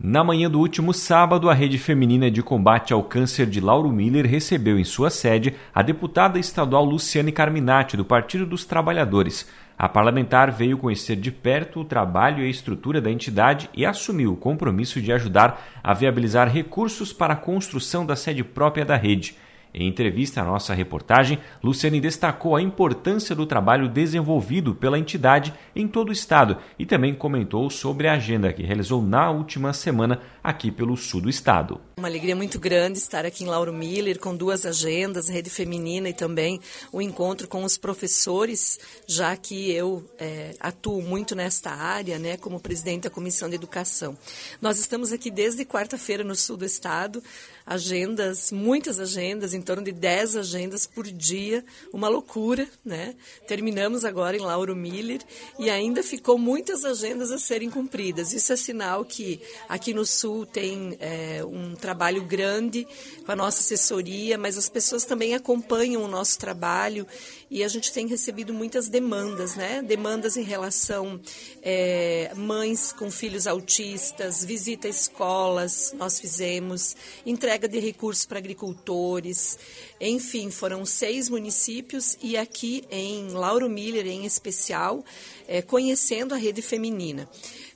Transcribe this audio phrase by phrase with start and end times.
[0.00, 4.24] Na manhã do último sábado, a Rede Feminina de Combate ao Câncer de Lauro Miller
[4.24, 9.50] recebeu em sua sede a deputada estadual Luciane Carminati, do Partido dos Trabalhadores.
[9.76, 14.34] A parlamentar veio conhecer de perto o trabalho e a estrutura da entidade e assumiu
[14.34, 19.34] o compromisso de ajudar a viabilizar recursos para a construção da sede própria da rede.
[19.72, 25.86] Em entrevista à nossa reportagem, Luciane destacou a importância do trabalho desenvolvido pela entidade em
[25.86, 30.70] todo o estado e também comentou sobre a agenda que realizou na última semana aqui
[30.70, 31.87] pelo sul do estado.
[31.98, 36.12] Uma alegria muito grande estar aqui em Lauro Miller com duas agendas, Rede Feminina e
[36.12, 36.60] também
[36.92, 42.60] o encontro com os professores, já que eu é, atuo muito nesta área, né, como
[42.60, 44.16] presidente da Comissão de Educação.
[44.62, 47.20] Nós estamos aqui desde quarta-feira no sul do estado,
[47.66, 53.16] agendas, muitas agendas, em torno de 10 agendas por dia, uma loucura, né?
[53.46, 55.20] Terminamos agora em Lauro Miller
[55.58, 58.32] e ainda ficou muitas agendas a serem cumpridas.
[58.32, 61.87] Isso é sinal que aqui no Sul tem é, um trabalho
[62.22, 62.86] grande
[63.24, 67.06] com a nossa assessoria, mas as pessoas também acompanham o nosso trabalho
[67.50, 69.82] e a gente tem recebido muitas demandas, né?
[69.82, 71.20] Demandas em relação
[71.62, 79.58] é, mães com filhos autistas, visita a escolas, nós fizemos, entrega de recursos para agricultores,
[80.00, 85.04] enfim, foram seis municípios e aqui em Lauro Miller, em especial,
[85.46, 87.28] é, conhecendo a rede feminina.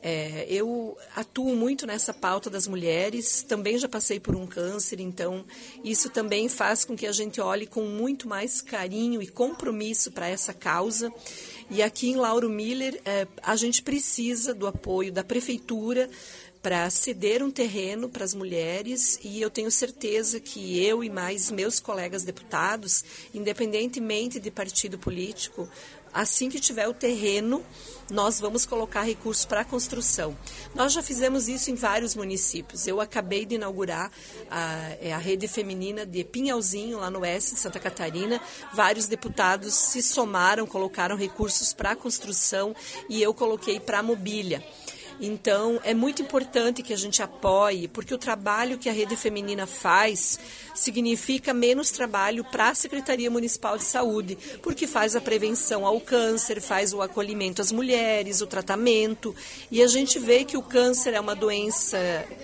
[0.00, 5.44] É, eu atuo muito nessa pauta das mulheres, também já passei por um câncer, então
[5.82, 9.26] isso também faz com que a gente olhe com muito mais carinho e
[9.58, 11.12] compromisso para essa causa.
[11.68, 16.08] E aqui em Lauro Miller, é, a gente precisa do apoio da prefeitura
[16.62, 21.50] para ceder um terreno para as mulheres e eu tenho certeza que eu e mais
[21.50, 25.68] meus colegas deputados, independentemente de partido político,
[26.12, 27.64] assim que tiver o terreno,
[28.10, 30.36] nós vamos colocar recursos para a construção.
[30.74, 32.86] Nós já fizemos isso em vários municípios.
[32.86, 34.10] Eu acabei de inaugurar
[34.50, 38.40] a, é, a rede feminina de Pinhalzinho, lá no oeste de Santa Catarina.
[38.72, 42.74] Vários deputados se somaram, colocaram recursos para a construção
[43.08, 44.64] e eu coloquei para a mobília.
[45.20, 49.66] Então, é muito importante que a gente apoie, porque o trabalho que a Rede Feminina
[49.66, 50.38] faz
[50.74, 56.60] significa menos trabalho para a Secretaria Municipal de Saúde, porque faz a prevenção ao câncer,
[56.60, 59.34] faz o acolhimento às mulheres, o tratamento.
[59.70, 61.98] E a gente vê que o câncer é uma doença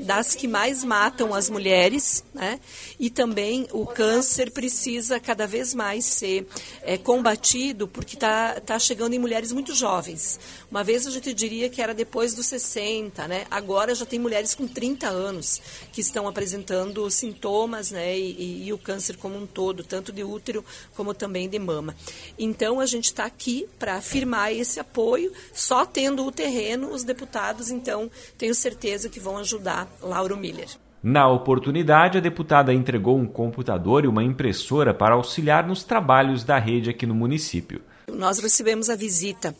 [0.00, 2.60] das que mais matam as mulheres, né?
[2.98, 6.46] E também o câncer precisa cada vez mais ser
[6.82, 10.38] é, combatido, porque está tá chegando em mulheres muito jovens.
[10.70, 13.46] Uma vez a gente diria que era depois dos 60, né?
[13.50, 15.60] Agora já tem mulheres com 30 anos
[15.92, 18.16] que estão apresentando sintomas, né?
[18.18, 21.94] E, e, e o câncer como um todo, tanto de útero como também de mama.
[22.38, 25.32] Então a gente está aqui para afirmar esse apoio.
[25.52, 30.68] Só tendo o terreno, os deputados, então, tenho certeza que vão ajudar Lauro Miller.
[31.02, 36.58] Na oportunidade, a deputada entregou um computador e uma impressora para auxiliar nos trabalhos da
[36.58, 37.80] rede aqui no município.
[38.12, 39.54] Nós recebemos a visita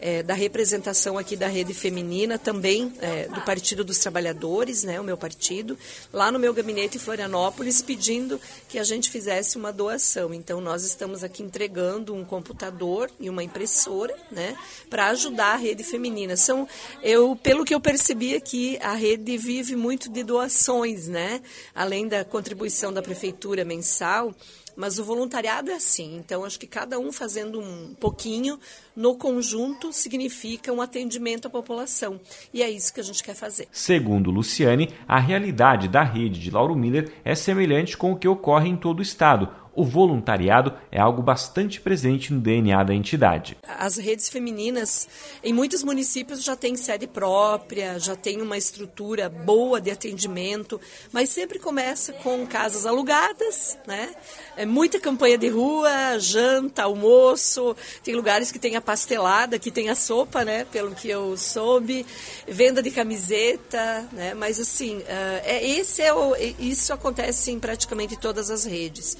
[0.00, 5.04] é, da representação aqui da rede feminina, também é, do Partido dos Trabalhadores, né, o
[5.04, 5.78] meu partido,
[6.12, 10.32] lá no meu gabinete em Florianópolis, pedindo que a gente fizesse uma doação.
[10.32, 14.56] Então, nós estamos aqui entregando um computador e uma impressora, né,
[14.88, 16.36] para ajudar a rede feminina.
[16.36, 16.66] São,
[17.02, 21.42] eu, pelo que eu percebi aqui, a rede vive muito de doações, né,
[21.74, 24.34] além da contribuição da prefeitura mensal.
[24.80, 28.58] Mas o voluntariado é assim, então acho que cada um fazendo um pouquinho
[28.96, 32.18] no conjunto significa um atendimento à população.
[32.52, 33.68] E é isso que a gente quer fazer.
[33.70, 38.70] Segundo Luciane, a realidade da rede de Lauro Miller é semelhante com o que ocorre
[38.70, 43.56] em todo o estado, o voluntariado é algo bastante presente no DNA da entidade.
[43.66, 45.08] As redes femininas,
[45.42, 50.80] em muitos municípios, já têm sede própria, já tem uma estrutura boa de atendimento,
[51.12, 54.14] mas sempre começa com casas alugadas, né?
[54.56, 59.88] É muita campanha de rua, janta, almoço, tem lugares que tem a pastelada, que tem
[59.88, 60.64] a sopa, né?
[60.64, 62.04] Pelo que eu soube,
[62.46, 64.34] venda de camiseta, né?
[64.34, 69.16] Mas assim, eh, é, esse é o, isso acontece em praticamente todas as redes.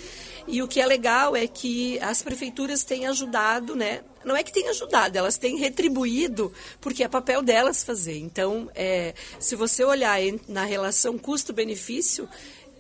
[0.51, 4.03] E o que é legal é que as prefeituras têm ajudado, né?
[4.25, 8.19] Não é que têm ajudado, elas têm retribuído, porque é papel delas fazer.
[8.19, 10.19] Então, é, se você olhar
[10.49, 12.29] na relação custo-benefício,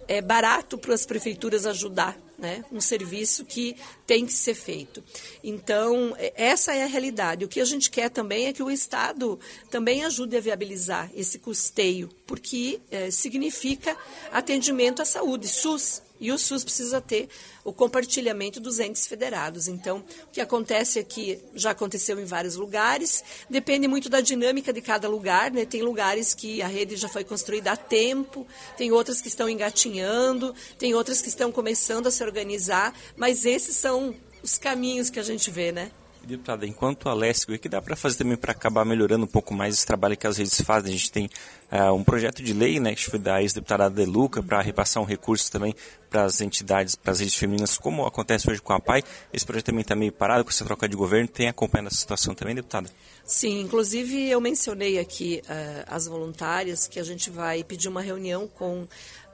[0.08, 2.64] é barato para as prefeituras ajudar, né?
[2.72, 5.00] Um serviço que tem que ser feito.
[5.42, 7.44] Então, é, essa é a realidade.
[7.44, 9.38] O que a gente quer também é que o Estado
[9.70, 13.96] também ajude a viabilizar esse custeio, porque é, significa
[14.32, 17.28] atendimento à saúde, SUS e o SUS precisa ter
[17.64, 19.66] o compartilhamento dos entes federados.
[19.66, 24.72] Então, o que acontece aqui é já aconteceu em vários lugares, depende muito da dinâmica
[24.72, 25.64] de cada lugar, né?
[25.64, 28.46] Tem lugares que a rede já foi construída há tempo,
[28.76, 33.76] tem outras que estão engatinhando, tem outras que estão começando a se organizar, mas esses
[33.76, 35.90] são os caminhos que a gente vê, né?
[36.22, 39.54] Deputada, enquanto a Leste, o que dá para fazer também para acabar melhorando um pouco
[39.54, 40.90] mais esse trabalho que as redes fazem?
[40.90, 41.30] A gente tem
[41.72, 45.50] uh, um projeto de lei, né, que foi da ex-deputada Deluca, para repassar um recurso
[45.50, 45.74] também
[46.10, 49.02] para as entidades, para as redes femininas, como acontece hoje com a PAI.
[49.32, 51.26] Esse projeto também está meio parado com essa troca de governo.
[51.26, 52.90] Tem acompanhado essa situação também, deputada?
[53.24, 58.46] Sim, inclusive eu mencionei aqui uh, as voluntárias que a gente vai pedir uma reunião
[58.46, 58.86] com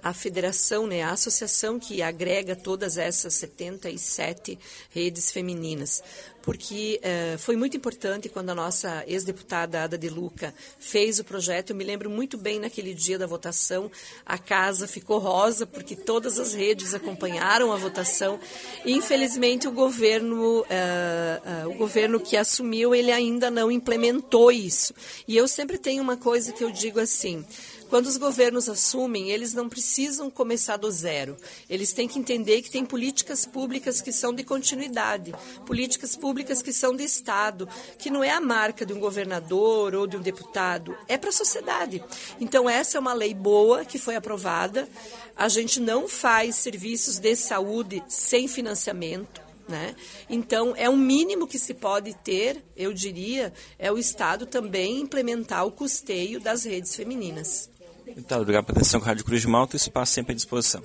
[0.07, 4.57] a federação, né, a associação que agrega todas essas 77
[4.91, 6.01] redes femininas.
[6.47, 11.71] Porque eh, foi muito importante quando a nossa ex-deputada Ada de Luca fez o projeto.
[11.71, 13.91] Eu me lembro muito bem naquele dia da votação,
[14.25, 18.39] a casa ficou rosa, porque todas as redes acompanharam a votação.
[18.85, 24.95] Infelizmente, o governo, eh, eh, o governo que assumiu, ele ainda não implementou isso.
[25.27, 27.45] E eu sempre tenho uma coisa que eu digo assim.
[27.89, 31.37] Quando os governos assumem, eles não precisam começar do zero.
[31.71, 35.33] Eles têm que entender que tem políticas públicas que são de continuidade,
[35.65, 37.69] políticas públicas que são de Estado,
[37.99, 41.33] que não é a marca de um governador ou de um deputado, é para a
[41.33, 42.03] sociedade.
[42.41, 44.89] Então, essa é uma lei boa que foi aprovada.
[45.37, 49.41] A gente não faz serviços de saúde sem financiamento.
[49.69, 49.97] Né?
[50.31, 55.67] Então, é o mínimo que se pode ter, eu diria, é o Estado também implementar
[55.67, 57.69] o custeio das redes femininas.
[58.17, 59.75] Então, obrigado pela atenção com a Rádio Cruz de Malta.
[59.75, 60.83] Espaço sempre à disposição.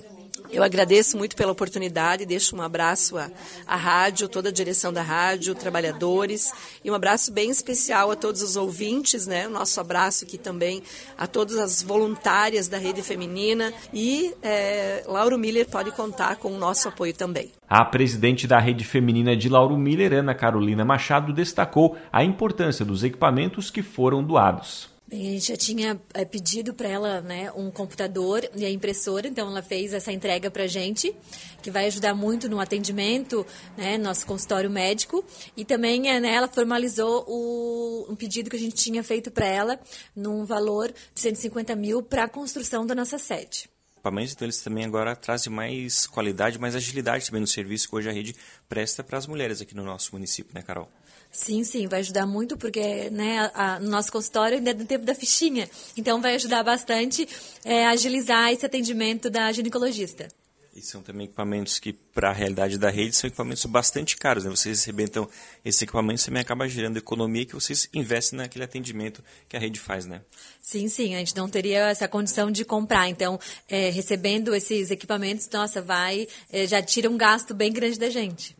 [0.52, 3.30] Eu agradeço muito pela oportunidade, deixo um abraço à,
[3.66, 6.52] à rádio, toda a direção da rádio, trabalhadores,
[6.84, 9.48] e um abraço bem especial a todos os ouvintes, né?
[9.48, 10.82] O nosso abraço aqui também
[11.16, 16.58] a todas as voluntárias da Rede Feminina e é, Lauro Miller pode contar com o
[16.58, 17.50] nosso apoio também.
[17.66, 23.02] A presidente da Rede Feminina de Lauro Miller, Ana Carolina Machado, destacou a importância dos
[23.02, 24.91] equipamentos que foram doados.
[25.12, 29.46] A gente já tinha é, pedido para ela né, um computador e a impressora, então
[29.46, 31.14] ela fez essa entrega para a gente,
[31.62, 35.22] que vai ajudar muito no atendimento, né, nosso consultório médico.
[35.54, 39.44] E também é, né, ela formalizou o, um pedido que a gente tinha feito para
[39.44, 39.78] ela,
[40.16, 43.71] num valor de 150 mil para a construção da nossa sede
[44.02, 48.08] equipamentos, então eles também agora trazem mais qualidade, mais agilidade também no serviço que hoje
[48.08, 48.34] a rede
[48.68, 50.90] presta para as mulheres aqui no nosso município, né, Carol?
[51.30, 55.04] Sim, sim, vai ajudar muito, porque né, a, no nosso consultório ainda é do tempo
[55.04, 55.70] da fichinha.
[55.96, 57.26] Então vai ajudar bastante
[57.64, 60.28] é, a agilizar esse atendimento da ginecologista.
[60.74, 64.44] E são também equipamentos que, para a realidade da rede, são equipamentos bastante caros.
[64.44, 64.50] Né?
[64.50, 65.28] Vocês recebem, então,
[65.62, 70.06] esses equipamentos também acaba gerando economia que vocês investem naquele atendimento que a rede faz,
[70.06, 70.22] né?
[70.62, 71.14] Sim, sim.
[71.14, 73.06] A gente não teria essa condição de comprar.
[73.08, 73.38] Então,
[73.68, 78.56] é, recebendo esses equipamentos, nossa, vai, é, já tira um gasto bem grande da gente.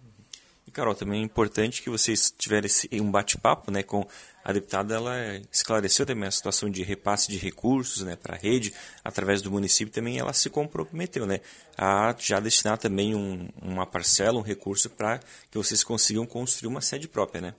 [0.73, 4.07] Carol, também é importante que vocês tiverem um bate-papo né, com
[4.45, 4.95] a deputada.
[4.95, 8.73] Ela esclareceu também a situação de repasse de recursos né, para a rede
[9.05, 9.93] através do município.
[9.93, 11.41] Também ela se comprometeu né,
[11.77, 15.21] a já destinar também um, uma parcela, um recurso para
[15.51, 17.41] que vocês consigam construir uma sede própria.
[17.41, 17.55] Né?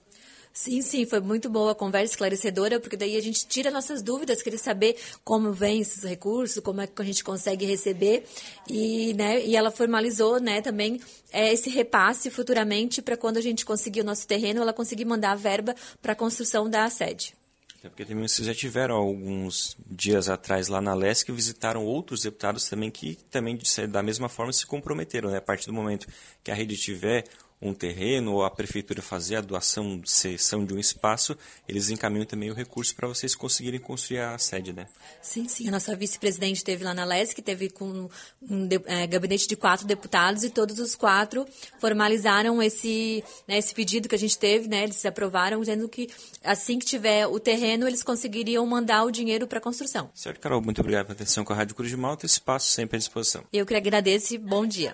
[0.56, 4.40] Sim, sim, foi muito boa a conversa esclarecedora, porque daí a gente tira nossas dúvidas,
[4.40, 8.24] querer saber como vem esses recursos, como é que a gente consegue receber.
[8.68, 11.00] E, né, e ela formalizou né, também
[11.32, 15.32] é, esse repasse futuramente para quando a gente conseguir o nosso terreno, ela conseguir mandar
[15.32, 17.34] a verba para a construção da sede.
[17.82, 22.66] É porque também vocês já tiveram alguns dias atrás lá na LESC visitaram outros deputados
[22.66, 23.58] também que também
[23.90, 25.36] da mesma forma se comprometeram, né?
[25.36, 26.06] A partir do momento
[26.42, 27.26] que a rede tiver
[27.60, 32.50] um terreno ou a prefeitura fazer a doação, cessão de um espaço, eles encaminham também
[32.50, 34.86] o recurso para vocês conseguirem construir a sede, né?
[35.22, 35.68] Sim, sim.
[35.68, 38.08] A nossa vice-presidente teve lá na LESC, teve com
[38.42, 41.46] um é, gabinete de quatro deputados e todos os quatro
[41.80, 44.84] formalizaram esse, né, esse pedido que a gente teve, né?
[44.84, 46.10] Eles aprovaram, dizendo que
[46.42, 50.10] assim que tiver o terreno, eles conseguiriam mandar o dinheiro para a construção.
[50.14, 50.60] Certo, Carol.
[50.60, 52.26] Muito obrigado pela atenção com a Rádio Cruz de Malta.
[52.26, 53.44] Espaço sempre à disposição.
[53.52, 54.92] Eu que agradeço e bom dia.